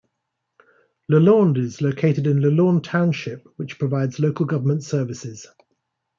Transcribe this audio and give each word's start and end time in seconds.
Leland 1.09 1.59
is 1.59 1.79
located 1.79 2.25
in 2.25 2.41
Leland 2.41 2.83
Township, 2.83 3.47
which 3.57 3.77
provides 3.77 4.17
local 4.17 4.47
government 4.47 4.83
services. 4.83 5.45